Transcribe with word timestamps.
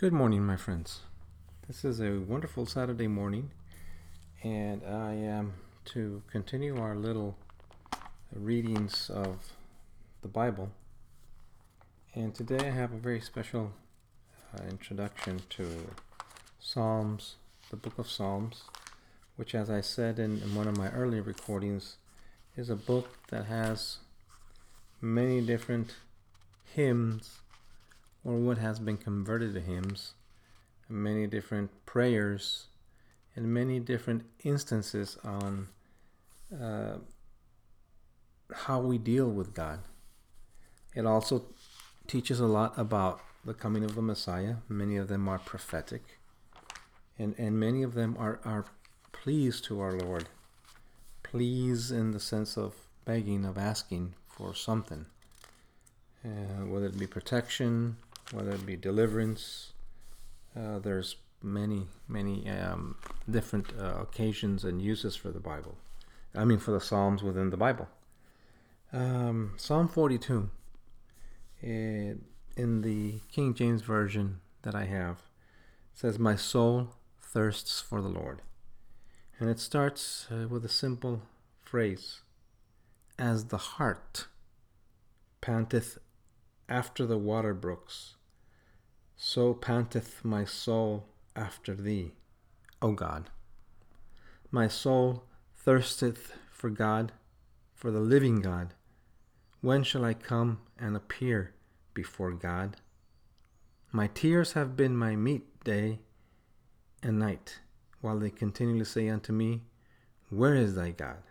Good 0.00 0.14
morning, 0.14 0.46
my 0.46 0.56
friends. 0.56 1.00
This 1.68 1.84
is 1.84 2.00
a 2.00 2.20
wonderful 2.20 2.64
Saturday 2.64 3.06
morning, 3.06 3.50
and 4.42 4.80
I 4.82 5.12
am 5.12 5.52
to 5.92 6.22
continue 6.32 6.80
our 6.80 6.96
little 6.96 7.36
readings 8.32 9.10
of 9.10 9.52
the 10.22 10.28
Bible. 10.28 10.70
And 12.14 12.34
today 12.34 12.68
I 12.68 12.70
have 12.70 12.94
a 12.94 12.96
very 12.96 13.20
special 13.20 13.72
uh, 14.56 14.62
introduction 14.70 15.42
to 15.50 15.68
Psalms, 16.58 17.36
the 17.68 17.76
book 17.76 17.98
of 17.98 18.10
Psalms, 18.10 18.62
which, 19.36 19.54
as 19.54 19.68
I 19.68 19.82
said 19.82 20.18
in, 20.18 20.40
in 20.40 20.54
one 20.54 20.66
of 20.66 20.78
my 20.78 20.88
earlier 20.92 21.20
recordings, 21.20 21.98
is 22.56 22.70
a 22.70 22.74
book 22.74 23.18
that 23.28 23.44
has 23.44 23.98
many 25.02 25.42
different 25.42 25.96
hymns 26.74 27.40
or 28.24 28.36
what 28.36 28.58
has 28.58 28.78
been 28.78 28.96
converted 28.96 29.54
to 29.54 29.60
hymns, 29.60 30.14
many 30.88 31.26
different 31.26 31.70
prayers, 31.86 32.66
and 33.34 33.52
many 33.52 33.78
different 33.78 34.22
instances 34.44 35.16
on 35.24 35.68
uh, 36.60 36.96
how 38.52 38.80
we 38.80 38.98
deal 38.98 39.30
with 39.30 39.54
God. 39.54 39.80
It 40.94 41.06
also 41.06 41.44
teaches 42.06 42.40
a 42.40 42.46
lot 42.46 42.76
about 42.76 43.20
the 43.44 43.54
coming 43.54 43.84
of 43.84 43.94
the 43.94 44.02
Messiah. 44.02 44.56
Many 44.68 44.96
of 44.96 45.08
them 45.08 45.28
are 45.28 45.38
prophetic, 45.38 46.18
and, 47.18 47.34
and 47.38 47.58
many 47.58 47.82
of 47.82 47.94
them 47.94 48.16
are, 48.18 48.40
are 48.44 48.66
pleas 49.12 49.60
to 49.62 49.80
our 49.80 49.92
Lord. 49.92 50.28
Pleas 51.22 51.90
in 51.90 52.10
the 52.10 52.20
sense 52.20 52.58
of 52.58 52.74
begging, 53.04 53.44
of 53.44 53.56
asking 53.56 54.14
for 54.28 54.54
something, 54.54 55.06
uh, 56.24 56.64
whether 56.66 56.86
it 56.86 56.98
be 56.98 57.06
protection, 57.06 57.96
whether 58.32 58.50
it 58.52 58.66
be 58.66 58.76
deliverance. 58.76 59.72
Uh, 60.56 60.78
there's 60.78 61.16
many, 61.42 61.86
many 62.08 62.48
um, 62.48 62.96
different 63.28 63.72
uh, 63.78 64.00
occasions 64.00 64.64
and 64.64 64.82
uses 64.82 65.16
for 65.16 65.30
the 65.30 65.40
Bible. 65.40 65.76
I 66.34 66.44
mean, 66.44 66.58
for 66.58 66.70
the 66.70 66.80
Psalms 66.80 67.22
within 67.22 67.50
the 67.50 67.56
Bible. 67.56 67.88
Um, 68.92 69.54
Psalm 69.56 69.88
42, 69.88 70.50
it, 71.60 72.18
in 72.56 72.82
the 72.82 73.20
King 73.30 73.54
James 73.54 73.82
Version 73.82 74.40
that 74.62 74.74
I 74.74 74.84
have, 74.84 75.22
says, 75.94 76.18
My 76.18 76.36
soul 76.36 76.90
thirsts 77.20 77.80
for 77.80 78.00
the 78.00 78.08
Lord. 78.08 78.42
And 79.38 79.48
it 79.48 79.58
starts 79.58 80.26
uh, 80.30 80.48
with 80.48 80.64
a 80.64 80.68
simple 80.68 81.22
phrase 81.62 82.20
As 83.18 83.46
the 83.46 83.56
hart 83.56 84.26
panteth 85.40 85.98
after 86.68 87.06
the 87.06 87.18
water 87.18 87.54
brooks, 87.54 88.16
so 89.22 89.52
panteth 89.52 90.24
my 90.24 90.46
soul 90.46 91.04
after 91.36 91.74
thee, 91.74 92.12
O 92.80 92.92
God. 92.92 93.28
My 94.50 94.66
soul 94.66 95.24
thirsteth 95.54 96.32
for 96.50 96.70
God, 96.70 97.12
for 97.74 97.90
the 97.90 98.00
living 98.00 98.40
God. 98.40 98.72
When 99.60 99.82
shall 99.82 100.06
I 100.06 100.14
come 100.14 100.60
and 100.78 100.96
appear 100.96 101.52
before 101.92 102.32
God? 102.32 102.78
My 103.92 104.06
tears 104.06 104.54
have 104.54 104.74
been 104.74 104.96
my 104.96 105.16
meat 105.16 105.62
day 105.64 105.98
and 107.02 107.18
night, 107.18 107.60
while 108.00 108.18
they 108.18 108.30
continually 108.30 108.86
say 108.86 109.06
unto 109.10 109.34
me, 109.34 109.60
Where 110.30 110.54
is 110.54 110.76
thy 110.76 110.92
God? 110.92 111.22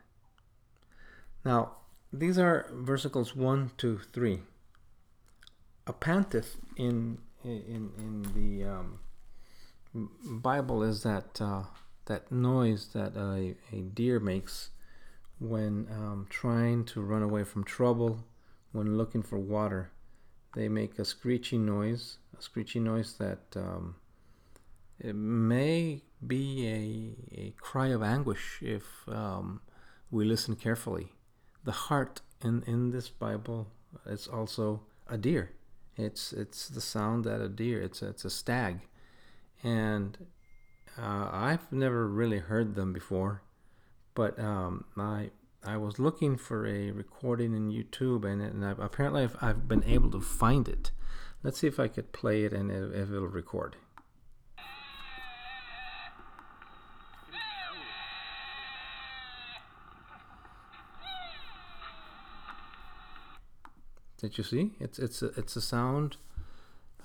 Now, 1.44 1.78
these 2.14 2.38
are 2.38 2.70
versicles 2.72 3.36
1 3.36 3.72
to 3.78 3.98
3. 3.98 4.42
A 5.88 5.94
panteth 5.94 6.58
in 6.78 7.18
in 7.44 7.92
in 7.98 8.26
the 8.34 8.70
um, 8.70 9.00
Bible 10.24 10.84
is 10.84 11.04
that 11.04 11.42
uh, 11.42 11.64
that 12.06 12.32
noise 12.32 12.88
that 12.94 13.16
a, 13.16 13.56
a 13.76 13.82
deer 13.82 14.20
makes 14.20 14.70
when 15.40 15.88
um, 15.92 16.28
trying 16.30 16.84
to 16.84 17.02
run 17.02 17.24
away 17.24 17.44
from 17.44 17.64
trouble, 17.64 18.26
when 18.72 18.98
looking 18.98 19.24
for 19.24 19.38
water. 19.38 19.92
They 20.56 20.68
make 20.68 21.00
a 21.00 21.06
screeching 21.06 21.66
noise, 21.66 22.18
a 22.38 22.42
screeching 22.42 22.84
noise 22.84 23.14
that 23.20 23.40
um, 23.56 23.96
it 25.00 25.16
may 25.16 26.02
be 26.26 26.68
a, 26.68 27.40
a 27.42 27.54
cry 27.62 27.88
of 27.88 28.04
anguish 28.04 28.60
if 28.62 28.84
um, 29.08 29.62
we 30.12 30.26
listen 30.26 30.56
carefully. 30.56 31.14
The 31.64 31.72
hart 31.72 32.22
in, 32.44 32.64
in 32.68 32.92
this 32.92 33.10
Bible 33.10 33.68
is 34.06 34.28
also 34.28 34.82
a 35.08 35.18
deer. 35.18 35.52
It's 36.00 36.32
it's 36.32 36.70
the 36.70 36.82
sound 36.82 37.26
that 37.26 37.42
a 37.42 37.50
deer. 37.50 37.82
It's 37.82 38.02
a, 38.02 38.08
it's 38.08 38.24
a 38.24 38.30
stag, 38.30 38.88
and 39.64 40.18
uh, 40.98 41.30
I've 41.32 41.72
never 41.72 42.08
really 42.08 42.40
heard 42.40 42.76
them 42.76 42.94
before, 42.94 43.42
but 44.16 44.40
um, 44.40 44.86
I 44.98 45.32
I 45.64 45.76
was 45.76 46.00
looking 46.00 46.38
for 46.38 46.66
a 46.66 46.92
recording 46.92 47.54
in 47.54 47.70
YouTube, 47.70 48.24
and, 48.24 48.42
and 48.42 48.66
I've, 48.66 48.80
apparently 48.80 49.24
I've, 49.24 49.36
I've 49.42 49.68
been 49.68 49.84
able 49.84 50.10
to 50.12 50.22
find 50.22 50.70
it. 50.70 50.92
Let's 51.44 51.60
see 51.60 51.68
if 51.68 51.80
I 51.80 51.90
could 51.90 52.14
play 52.14 52.44
it 52.44 52.54
and 52.54 52.72
if 52.72 53.12
it'll 53.12 53.28
record. 53.28 53.76
Did 64.20 64.38
you 64.38 64.44
see? 64.44 64.74
It's 64.80 65.00
it's 65.00 65.22
a, 65.22 65.28
it's 65.38 65.56
a 65.56 65.62
sound, 65.62 66.18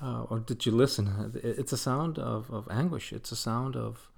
uh, 0.02 0.22
or 0.24 0.40
did 0.40 0.66
you 0.66 0.72
listen? 0.72 1.32
It's 1.42 1.72
a 1.72 1.76
sound 1.76 2.18
of, 2.18 2.50
of 2.50 2.68
anguish. 2.70 3.12
It's 3.12 3.30
a 3.30 3.36
sound 3.36 3.76
of 3.76 4.10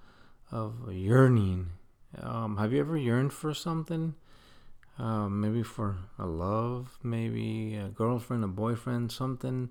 of 0.51 0.91
yearning. 0.91 1.69
Um, 2.19 2.57
have 2.57 2.73
you 2.73 2.79
ever 2.79 2.97
yearned 2.97 3.33
for 3.33 3.53
something? 3.53 4.15
Uh, 4.97 5.29
maybe 5.29 5.61
for 5.61 5.97
a 6.17 6.25
love, 6.25 6.97
maybe 7.03 7.75
a 7.75 7.89
girlfriend, 7.89 8.43
a 8.43 8.47
boyfriend, 8.47 9.11
something 9.11 9.69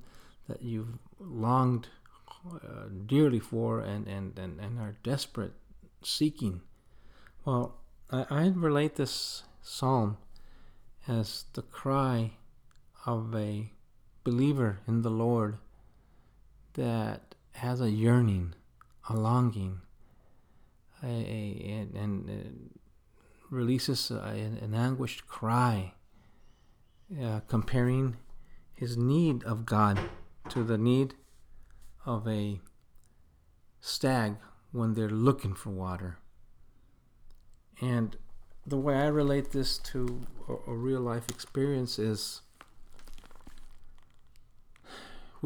that 0.48 0.62
you've 0.62 0.98
longed 1.19 1.88
uh, 2.54 2.84
dearly 3.06 3.41
for 3.41 3.81
and, 3.81 4.06
and, 4.06 4.38
and, 4.38 4.60
and 4.60 4.78
are 4.78 4.94
desperate 5.03 5.54
seeking. 6.00 6.60
Well, 7.44 7.75
I, 8.09 8.26
I 8.31 8.53
relate 8.54 8.94
this 8.94 9.42
psalm 9.62 10.19
as 11.09 11.47
the 11.54 11.62
cry 11.62 12.31
of 13.06 13.34
a 13.34 13.72
believer 14.25 14.81
in 14.87 15.03
the 15.03 15.11
Lord 15.11 15.59
that 16.75 17.34
has 17.53 17.81
a 17.81 17.91
yearning, 17.91 18.55
a 19.09 19.17
longing, 19.17 19.81
a, 21.03 21.06
a, 21.06 21.71
and, 21.71 21.95
and 21.95 22.71
releases 23.50 24.11
a, 24.11 24.16
an 24.16 24.75
anguished 24.75 25.27
cry, 25.27 25.95
uh, 27.22 27.41
comparing 27.47 28.16
his 28.75 28.97
need 28.97 29.45
of 29.45 29.65
God 29.65 29.99
to 30.49 30.65
the 30.65 30.77
need 30.77 31.15
of 32.05 32.27
a 32.27 32.61
stag 33.81 34.37
when 34.72 34.95
they're 34.95 35.09
looking 35.09 35.55
for 35.55 35.71
water. 35.71 36.19
And 37.81 38.16
the 38.66 38.77
way 38.77 38.97
I 38.97 39.06
relate 39.06 39.53
this 39.53 39.78
to 39.78 40.22
a, 40.49 40.71
a 40.71 40.75
real 40.75 41.00
life 41.00 41.28
experience 41.28 41.99
is 41.99 42.43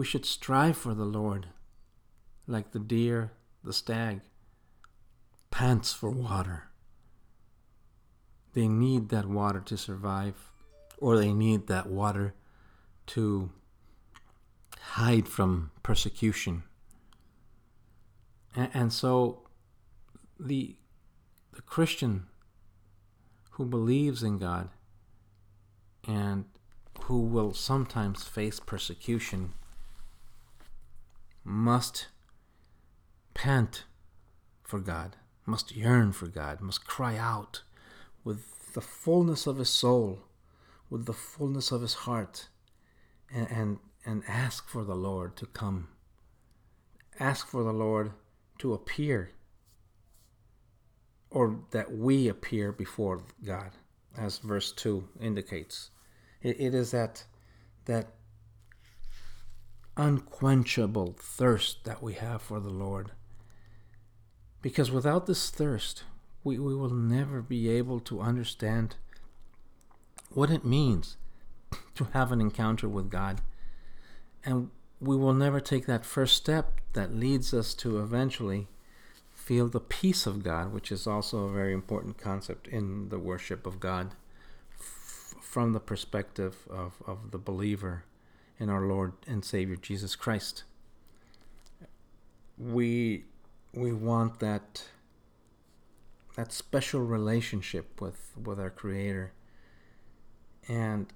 we 0.01 0.07
should 0.07 0.25
strive 0.25 0.79
for 0.79 0.95
the 0.95 1.05
Lord, 1.05 1.49
like 2.47 2.73
the 2.73 2.79
deer, 2.79 3.33
the 3.63 3.75
stag, 3.75 4.23
pants 5.51 5.93
for 5.93 6.09
water. 6.09 6.71
They 8.55 8.67
need 8.67 9.11
that 9.11 9.27
water 9.27 9.61
to 9.61 9.77
survive, 9.77 10.37
or 10.97 11.19
they 11.19 11.35
need 11.35 11.67
that 11.67 11.87
water 11.87 12.33
to 13.09 13.51
hide 14.81 15.29
from 15.29 15.71
persecution. 15.83 16.63
And, 18.57 18.71
and 18.73 18.93
so 18.95 19.43
the, 20.39 20.77
the 21.53 21.61
Christian 21.61 22.25
who 23.51 23.67
believes 23.67 24.23
in 24.23 24.39
God 24.39 24.71
and 26.09 26.47
who 27.03 27.21
will 27.21 27.53
sometimes 27.53 28.25
face 28.25 28.61
persecution 28.61 29.53
must 31.45 32.09
pant 33.35 33.85
for 34.63 34.79
God, 34.79 35.17
must 35.47 35.75
yearn 35.75 36.13
for 36.13 36.27
God, 36.27 36.61
must 36.61 36.85
cry 36.87 37.17
out 37.17 37.63
with 38.25 38.73
the 38.75 38.81
fullness 38.81 39.47
of 39.47 39.59
his 39.59 39.71
soul, 39.71 40.21
with 40.89 41.07
the 41.07 41.13
fullness 41.13 41.73
of 41.73 41.83
his 41.83 41.95
heart, 41.95 42.49
and, 43.33 43.49
and, 43.51 43.79
and 44.05 44.23
ask 44.29 44.69
for 44.69 44.85
the 44.85 44.95
Lord 44.95 45.37
to 45.37 45.47
come. 45.47 45.89
Ask 47.19 47.47
for 47.49 47.63
the 47.63 47.73
Lord 47.73 48.13
to 48.59 48.73
appear, 48.73 49.33
or 51.31 51.61
that 51.71 51.93
we 51.93 52.29
appear 52.29 52.73
before 52.73 53.23
God, 53.45 53.73
as 54.17 54.39
verse 54.39 54.73
2 54.73 55.09
indicates. 55.21 55.91
it, 56.43 56.61
it 56.61 56.75
is 56.75 56.91
that, 56.91 57.25
that 57.87 58.15
unquenchable 60.01 61.15
thirst 61.19 61.85
that 61.85 62.03
we 62.03 62.15
have 62.15 62.41
for 62.41 62.59
the 62.59 62.71
Lord. 62.71 63.11
Because 64.63 64.91
without 64.91 65.27
this 65.27 65.51
thirst, 65.51 66.05
we, 66.43 66.59
we 66.59 66.75
will 66.75 66.89
never 66.89 67.43
be 67.43 67.69
able 67.69 68.01
to 68.01 68.23
understand 68.23 68.97
what 70.31 70.51
it 70.51 70.65
means 70.65 71.19
to 71.95 72.05
have 72.15 72.33
an 72.33 72.41
encounter 72.41 72.89
with 72.89 73.11
God. 73.11 73.43
And 74.43 74.71
we 75.01 75.17
will 75.17 75.35
never 75.35 75.61
take 75.61 75.85
that 75.85 76.07
first 76.07 76.35
step 76.35 76.81
that 76.95 77.15
leads 77.15 77.53
us 77.53 77.75
to 77.75 78.01
eventually 78.01 78.69
feel 79.35 79.69
the 79.69 79.81
peace 79.81 80.27
of 80.27 80.43
God, 80.43 80.73
which 80.73 80.91
is 80.91 81.07
also 81.07 81.45
a 81.45 81.53
very 81.53 81.75
important 81.75 82.17
concept 82.17 82.67
in 82.69 83.11
the 83.11 83.19
worship 83.19 83.67
of 83.67 83.81
God 83.81 84.15
f- 84.79 85.35
from 85.43 85.75
the 85.75 85.81
perspective 85.81 86.67
of, 86.71 87.03
of 87.07 87.33
the 87.33 87.39
believer 87.39 88.05
in 88.61 88.69
our 88.69 88.83
Lord 88.83 89.15
and 89.27 89.45
Savior 89.45 89.77
Jesus 89.77 90.15
Christ. 90.15 90.65
We 92.59 93.25
we 93.73 93.93
want 93.93 94.39
that 94.41 94.85
that 96.37 96.53
special 96.53 97.01
relationship 97.01 98.01
with 98.01 98.33
with 98.41 98.61
our 98.61 98.71
creator. 98.71 99.33
And 100.69 101.13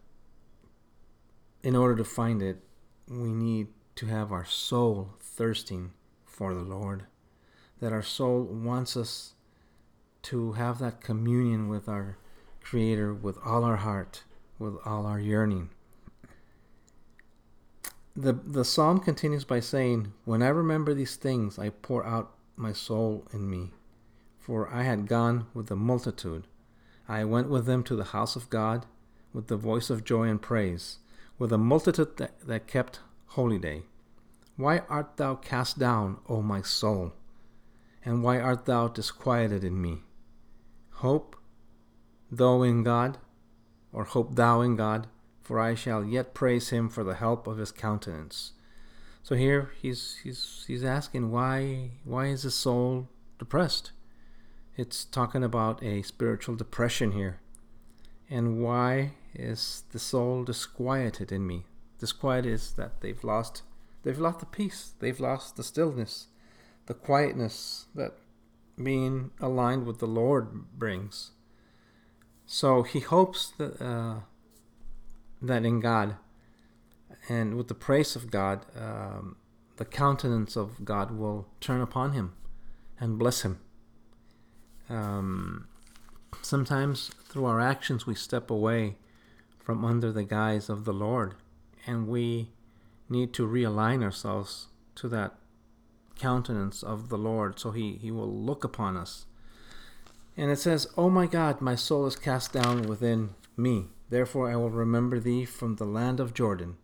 in 1.63 1.77
order 1.77 1.95
to 1.97 2.05
find 2.05 2.43
it 2.43 2.63
we 3.07 3.33
need 3.33 3.69
to 3.97 4.07
have 4.07 4.33
our 4.33 4.47
soul 4.47 5.11
thirsting 5.21 5.93
for 6.25 6.55
the 6.55 6.63
Lord. 6.63 7.05
That 7.81 7.93
our 7.93 8.03
soul 8.03 8.43
wants 8.43 8.97
us 8.97 9.35
to 10.23 10.53
have 10.53 10.79
that 10.79 11.03
communion 11.03 11.69
with 11.69 11.87
our 11.87 12.17
creator 12.63 13.13
with 13.13 13.37
all 13.45 13.63
our 13.63 13.77
heart 13.77 14.25
with 14.59 14.75
all 14.87 15.05
our 15.05 15.21
yearning 15.21 15.69
the 18.17 18.33
the 18.33 18.65
psalm 18.65 19.01
continues 19.01 19.45
by 19.45 19.61
saying 19.61 20.13
when 20.25 20.43
i 20.43 20.49
remember 20.49 20.95
these 20.95 21.17
things 21.17 21.59
i 21.59 21.69
pour 21.69 22.05
out 22.07 22.35
my 22.57 22.73
soul 22.73 23.27
in 23.33 23.51
me. 23.51 23.73
For 24.39 24.69
I 24.73 24.83
had 24.83 25.09
gone 25.09 25.47
with 25.55 25.67
the 25.67 25.77
multitude. 25.77 26.47
I 27.09 27.25
went 27.25 27.49
with 27.49 27.67
them 27.67 27.83
to 27.85 27.97
the 27.97 28.05
house 28.05 28.37
of 28.37 28.51
God 28.51 28.87
with 29.33 29.49
the 29.49 29.57
voice 29.57 29.91
of 29.91 30.05
joy 30.05 30.29
and 30.29 30.41
praise, 30.41 30.99
with 31.39 31.53
a 31.53 31.59
multitude 31.59 32.17
that, 32.19 32.39
that 32.47 32.69
kept 32.69 33.01
holy 33.29 33.59
day. 33.59 33.83
Why 34.57 34.83
art 34.89 35.17
thou 35.17 35.35
cast 35.35 35.79
down, 35.79 36.19
O 36.29 36.41
my 36.41 36.63
soul? 36.63 37.13
And 38.05 38.23
why 38.23 38.39
art 38.39 38.67
thou 38.67 38.89
disquieted 38.89 39.65
in 39.65 39.81
me? 39.81 40.03
Hope 40.91 41.37
thou 42.31 42.63
in 42.63 42.85
God, 42.85 43.19
or 43.93 44.05
hope 44.05 44.37
thou 44.37 44.61
in 44.61 44.77
God, 44.77 45.09
for 45.45 45.61
I 45.61 45.75
shall 45.75 46.03
yet 46.05 46.35
praise 46.35 46.71
him 46.71 46.89
for 46.89 47.05
the 47.05 47.15
help 47.15 47.47
of 47.47 47.59
his 47.59 47.71
countenance. 47.71 48.53
So 49.23 49.37
here 49.37 49.71
he's 49.81 50.19
he's 50.25 50.65
he's 50.67 50.83
asking 50.83 51.31
why 51.31 51.93
why 52.05 52.27
is 52.27 52.43
the 52.43 52.51
soul 52.51 53.09
depressed? 53.39 53.93
It's 54.77 55.05
talking 55.05 55.45
about 55.45 55.83
a 55.83 56.03
spiritual 56.03 56.57
depression 56.57 57.13
here. 57.13 57.41
And 58.29 58.63
why 58.63 59.13
is 59.35 59.85
the 59.93 59.99
soul 59.99 60.45
disquieted 60.45 61.31
in 61.31 61.47
me? 61.47 61.67
Disquiet 61.99 62.47
is 62.47 62.73
that 62.73 63.01
they've 63.03 63.23
lost 63.23 63.63
they've 64.03 64.19
lost 64.19 64.41
the 64.41 64.47
peace, 64.47 64.95
they've 64.99 65.21
lost 65.21 65.57
the 65.57 65.63
stillness, 65.63 66.29
the 66.87 66.95
quietness 66.95 67.87
that 67.95 68.15
being 68.83 69.31
aligned 69.41 69.87
with 69.87 69.99
the 69.99 70.07
Lord 70.07 70.79
brings. 70.79 71.31
So 72.47 72.83
he 72.83 73.01
hopes 73.01 73.53
that 73.59 73.81
uh, 73.81 74.21
that 75.47 75.65
in 75.65 75.81
God 75.81 76.17
and 77.29 77.57
with 77.57 77.69
the 77.69 77.75
praise 77.75 78.17
of 78.17 78.31
God, 78.31 78.67
um, 78.77 79.37
the 79.77 79.85
countenance 79.85 80.57
of 80.57 80.85
God 80.85 81.11
will 81.11 81.49
turn 81.61 81.81
upon 81.81 82.13
him 82.13 82.35
and 83.01 83.19
bless 83.19 83.43
him. 83.43 83.59
Um, 84.89 85.67
sometimes 86.43 87.11
through 87.25 87.47
our 87.47 87.61
actions, 87.61 88.07
we 88.07 88.15
step 88.15 88.51
away 88.51 88.97
from 89.59 89.85
under 89.85 90.13
the 90.13 90.25
guise 90.25 90.69
of 90.69 90.85
the 90.85 90.93
Lord, 90.93 91.35
and 91.87 92.07
we 92.07 92.51
need 93.09 93.33
to 93.35 93.47
realign 93.47 94.03
ourselves 94.03 94.69
to 94.97 95.09
that 95.09 95.35
countenance 96.19 96.83
of 96.83 97.09
the 97.09 97.19
Lord 97.19 97.59
so 97.59 97.71
he, 97.71 97.95
he 97.95 98.11
will 98.11 98.33
look 98.33 98.63
upon 98.65 98.97
us. 98.97 99.25
And 100.37 100.51
it 100.51 100.59
says, 100.59 100.87
Oh 100.97 101.11
my 101.11 101.27
God, 101.27 101.61
my 101.61 101.75
soul 101.75 102.07
is 102.07 102.17
cast 102.17 102.53
down 102.53 102.83
within 102.83 103.31
me. 103.57 103.87
Therefore 104.11 104.51
I 104.51 104.57
will 104.57 104.71
remember 104.71 105.19
thee 105.19 105.45
from 105.45 105.77
the 105.77 105.85
land 105.85 106.21
of 106.21 106.35
Jordan 106.35 106.77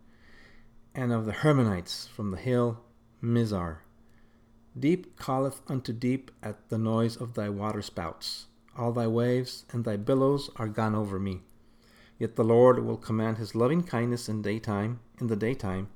and 0.93 1.11
of 1.11 1.25
the 1.25 1.31
Hermonites 1.31 2.07
from 2.07 2.31
the 2.31 2.37
hill 2.37 2.81
Mizar. 3.21 3.77
Deep 4.77 5.19
calleth 5.19 5.61
unto 5.67 5.93
deep 5.93 6.31
at 6.41 6.69
the 6.69 6.77
noise 6.77 7.15
of 7.15 7.33
thy 7.33 7.49
waterspouts. 7.49 8.47
All 8.77 8.91
thy 8.91 9.07
waves 9.07 9.65
and 9.71 9.83
thy 9.83 9.97
billows 9.97 10.49
are 10.55 10.67
gone 10.67 10.95
over 10.95 11.19
me. 11.19 11.41
Yet 12.17 12.35
the 12.35 12.43
Lord 12.43 12.85
will 12.85 12.97
command 12.97 13.37
his 13.37 13.55
loving 13.55 13.83
kindness 13.83 14.29
in 14.29 14.41
daytime, 14.41 14.99
in 15.19 15.27
the 15.27 15.35
daytime, 15.35 15.89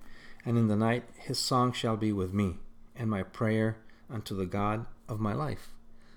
and 0.46 0.58
in 0.58 0.68
the 0.68 0.76
night 0.76 1.04
his 1.18 1.40
song 1.40 1.72
shall 1.72 1.98
be 1.98 2.12
with 2.12 2.34
me, 2.34 2.58
and 2.96 3.10
my 3.10 3.24
prayer 3.24 3.78
unto 4.10 4.36
the 4.36 4.46
God 4.46 4.86
of 5.08 5.20
my 5.20 5.34
life. 5.34 5.70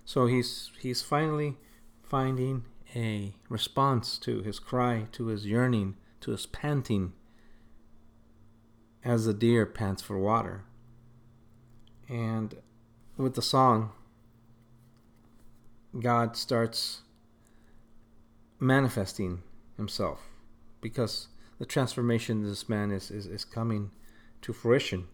So 0.05 0.26
he's 0.26 0.70
he's 0.78 1.02
finally 1.02 1.58
finding 2.02 2.64
a 2.94 3.35
response 3.49 4.19
to 4.19 4.43
his 4.43 4.58
cry, 4.58 5.06
to 5.12 5.26
his 5.26 5.46
yearning, 5.46 5.96
to 6.20 6.31
his 6.31 6.46
panting 6.46 7.12
as 9.05 9.25
the 9.25 9.35
deer 9.35 9.67
pants 9.67 10.02
for 10.02 10.19
water. 10.19 10.64
And 12.08 12.55
with 13.17 13.35
the 13.35 13.43
song, 13.43 13.90
God 15.99 16.37
starts 16.37 17.02
manifesting 18.61 19.43
himself 19.76 20.29
because 20.81 21.29
the 21.58 21.67
transformation 21.67 22.43
of 22.43 22.49
this 22.49 22.69
man 22.69 22.91
is, 22.91 23.11
is, 23.11 23.26
is 23.26 23.44
coming 23.44 23.91
to 24.43 24.52
fruition. 24.52 25.08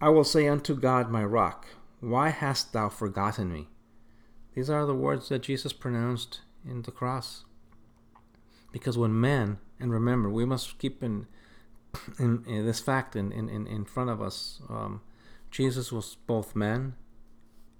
I 0.00 0.10
will 0.10 0.24
say 0.24 0.46
unto 0.48 0.74
God, 0.74 1.10
my 1.10 1.24
rock, 1.24 1.66
why 2.00 2.28
hast 2.30 2.72
thou 2.72 2.88
forgotten 2.88 3.52
me? 3.52 3.68
These 4.56 4.70
are 4.70 4.86
the 4.86 4.94
words 4.94 5.28
that 5.28 5.42
Jesus 5.42 5.74
pronounced 5.74 6.40
in 6.66 6.82
the 6.82 6.90
cross. 6.90 7.44
Because 8.72 8.96
when 8.96 9.20
man, 9.20 9.58
and 9.78 9.92
remember, 9.92 10.30
we 10.30 10.46
must 10.46 10.78
keep 10.78 11.02
in 11.02 11.26
in, 12.18 12.42
in 12.46 12.64
this 12.64 12.80
fact 12.80 13.14
in, 13.14 13.32
in, 13.32 13.66
in 13.66 13.84
front 13.84 14.08
of 14.08 14.22
us, 14.22 14.60
um, 14.70 15.02
Jesus 15.50 15.92
was 15.92 16.16
both 16.26 16.56
man 16.56 16.94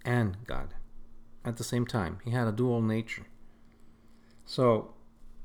and 0.04 0.36
God 0.46 0.74
at 1.46 1.56
the 1.56 1.64
same 1.64 1.86
time. 1.86 2.18
He 2.24 2.32
had 2.32 2.46
a 2.46 2.52
dual 2.52 2.82
nature. 2.82 3.26
So 4.44 4.94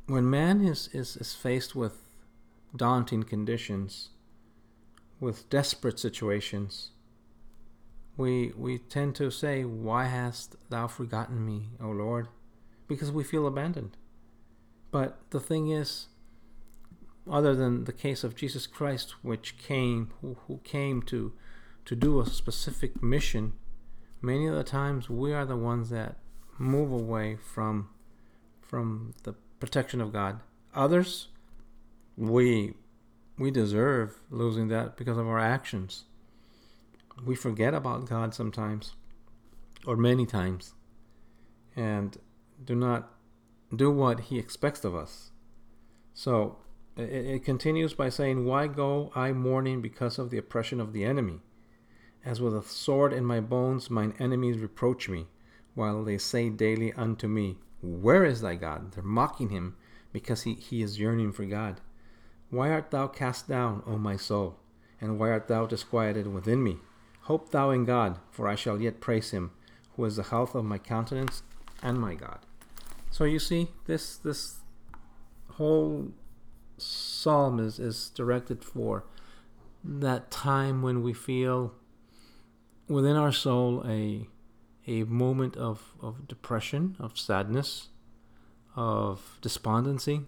when 0.07 0.29
man 0.29 0.61
is, 0.61 0.89
is, 0.91 1.15
is 1.15 1.33
faced 1.33 1.75
with 1.77 2.01
daunting 2.75 3.23
conditions, 3.23 4.09
with 5.21 5.49
desperate 5.49 5.97
situations, 5.97 6.91
we 8.17 8.51
we 8.55 8.77
tend 8.77 9.15
to 9.15 9.31
say, 9.31 9.63
Why 9.63 10.05
hast 10.05 10.55
thou 10.69 10.87
forgotten 10.87 11.45
me, 11.45 11.69
O 11.81 11.89
Lord? 11.89 12.27
Because 12.87 13.11
we 13.11 13.23
feel 13.23 13.47
abandoned. 13.47 13.97
But 14.91 15.19
the 15.29 15.39
thing 15.39 15.69
is, 15.69 16.07
other 17.29 17.55
than 17.55 17.85
the 17.85 17.93
case 17.93 18.23
of 18.23 18.35
Jesus 18.35 18.67
Christ, 18.67 19.15
which 19.21 19.57
came, 19.57 20.11
who, 20.21 20.37
who 20.47 20.59
came 20.63 21.01
to, 21.03 21.33
to 21.85 21.95
do 21.95 22.19
a 22.19 22.25
specific 22.25 23.01
mission, 23.01 23.53
many 24.21 24.47
of 24.47 24.55
the 24.55 24.63
times 24.63 25.09
we 25.09 25.33
are 25.33 25.45
the 25.45 25.55
ones 25.55 25.89
that 25.89 26.17
move 26.57 26.91
away 26.91 27.37
from, 27.37 27.89
from 28.61 29.13
the 29.23 29.33
protection 29.59 30.01
of 30.01 30.11
God. 30.11 30.41
Others, 30.73 31.29
we, 32.17 32.73
we 33.37 33.51
deserve 33.51 34.19
losing 34.29 34.67
that 34.69 34.97
because 34.97 35.17
of 35.17 35.27
our 35.27 35.39
actions. 35.39 36.03
We 37.25 37.35
forget 37.35 37.73
about 37.73 38.09
God 38.09 38.33
sometimes, 38.33 38.93
or 39.85 39.95
many 39.95 40.25
times, 40.25 40.73
and 41.75 42.17
do 42.63 42.75
not 42.75 43.13
do 43.75 43.91
what 43.91 44.21
He 44.21 44.39
expects 44.39 44.83
of 44.83 44.95
us. 44.95 45.31
So, 46.13 46.57
it, 46.97 47.03
it 47.03 47.45
continues 47.45 47.93
by 47.93 48.09
saying, 48.09 48.45
Why 48.45 48.67
go 48.67 49.11
I 49.15 49.31
mourning 49.31 49.81
because 49.81 50.19
of 50.19 50.29
the 50.29 50.37
oppression 50.37 50.79
of 50.79 50.93
the 50.93 51.05
enemy? 51.05 51.39
As 52.23 52.41
with 52.41 52.55
a 52.55 52.61
sword 52.61 53.13
in 53.13 53.25
my 53.25 53.39
bones, 53.39 53.89
mine 53.89 54.13
enemies 54.19 54.59
reproach 54.59 55.09
me, 55.09 55.27
while 55.73 56.03
they 56.03 56.17
say 56.17 56.49
daily 56.49 56.93
unto 56.93 57.27
me, 57.27 57.57
Where 57.81 58.25
is 58.25 58.41
thy 58.41 58.55
God? 58.55 58.91
They're 58.93 59.03
mocking 59.03 59.49
him 59.49 59.75
because 60.11 60.43
he, 60.43 60.55
he 60.55 60.81
is 60.81 60.99
yearning 60.99 61.31
for 61.31 61.45
God. 61.45 61.81
Why 62.49 62.69
art 62.71 62.91
thou 62.91 63.07
cast 63.07 63.47
down, 63.47 63.81
O 63.87 63.97
my 63.97 64.17
soul? 64.17 64.57
And 64.99 65.17
why 65.17 65.31
art 65.31 65.47
thou 65.47 65.65
disquieted 65.65 66.27
within 66.27 66.61
me? 66.63 66.79
Hope 67.21 67.51
thou 67.51 67.69
in 67.69 67.85
God, 67.85 68.19
for 68.31 68.47
I 68.47 68.55
shall 68.55 68.81
yet 68.81 68.99
praise 68.99 69.31
him, 69.31 69.51
who 69.95 70.05
is 70.05 70.15
the 70.15 70.23
health 70.23 70.55
of 70.55 70.65
my 70.65 70.77
countenance 70.77 71.43
and 71.83 71.99
my 71.99 72.15
God. 72.15 72.39
So 73.09 73.25
you 73.25 73.39
see, 73.39 73.69
this 73.85 74.17
this 74.17 74.59
whole 75.51 76.11
psalm 76.77 77.59
is, 77.59 77.77
is 77.77 78.09
directed 78.09 78.63
for 78.63 79.05
that 79.83 80.31
time 80.31 80.81
when 80.81 81.03
we 81.03 81.13
feel 81.13 81.73
within 82.87 83.15
our 83.15 83.31
soul 83.31 83.83
a 83.87 84.27
a 84.87 85.03
moment 85.03 85.55
of, 85.57 85.93
of 86.01 86.27
depression, 86.27 86.95
of 86.99 87.17
sadness, 87.17 87.89
of 88.75 89.37
despondency, 89.41 90.21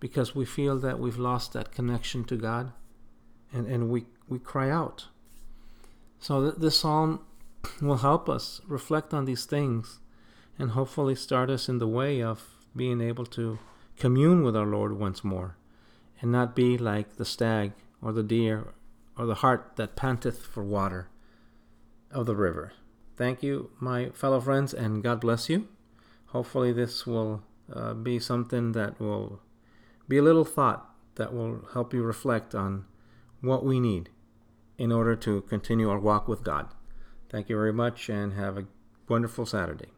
because 0.00 0.34
we 0.34 0.44
feel 0.44 0.78
that 0.78 0.98
we've 0.98 1.18
lost 1.18 1.52
that 1.52 1.72
connection 1.72 2.24
to 2.24 2.36
God, 2.36 2.72
and, 3.52 3.66
and 3.66 3.88
we, 3.88 4.06
we 4.28 4.38
cry 4.38 4.70
out. 4.70 5.06
So 6.20 6.42
th- 6.42 6.60
this 6.60 6.78
psalm 6.78 7.20
will 7.80 7.96
help 7.96 8.28
us 8.28 8.60
reflect 8.68 9.14
on 9.14 9.24
these 9.24 9.46
things 9.46 10.00
and 10.58 10.72
hopefully 10.72 11.14
start 11.14 11.48
us 11.48 11.68
in 11.68 11.78
the 11.78 11.88
way 11.88 12.22
of 12.22 12.44
being 12.76 13.00
able 13.00 13.24
to 13.26 13.58
commune 13.98 14.44
with 14.44 14.54
our 14.54 14.66
Lord 14.66 14.98
once 14.98 15.24
more 15.24 15.56
and 16.20 16.30
not 16.30 16.54
be 16.54 16.76
like 16.76 17.16
the 17.16 17.24
stag 17.24 17.72
or 18.02 18.12
the 18.12 18.22
deer 18.22 18.68
or 19.16 19.24
the 19.24 19.36
hart 19.36 19.72
that 19.76 19.96
panteth 19.96 20.44
for 20.44 20.62
water 20.62 21.08
of 22.10 22.26
the 22.26 22.36
river. 22.36 22.72
Thank 23.16 23.42
you, 23.42 23.70
my 23.80 24.10
fellow 24.10 24.40
friends, 24.40 24.74
and 24.74 25.02
God 25.02 25.20
bless 25.20 25.48
you. 25.48 25.68
Hopefully, 26.26 26.72
this 26.72 27.06
will 27.06 27.42
uh, 27.72 27.94
be 27.94 28.18
something 28.18 28.72
that 28.72 29.00
will 29.00 29.40
be 30.08 30.18
a 30.18 30.22
little 30.22 30.44
thought 30.44 30.88
that 31.16 31.32
will 31.32 31.66
help 31.72 31.92
you 31.92 32.02
reflect 32.02 32.54
on 32.54 32.84
what 33.40 33.64
we 33.64 33.80
need 33.80 34.10
in 34.80 34.90
order 34.90 35.14
to 35.14 35.42
continue 35.42 35.90
our 35.90 36.00
walk 36.00 36.26
with 36.26 36.42
God. 36.42 36.66
Thank 37.28 37.50
you 37.50 37.56
very 37.56 37.72
much 37.72 38.08
and 38.08 38.32
have 38.32 38.56
a 38.56 38.64
wonderful 39.08 39.44
Saturday. 39.44 39.90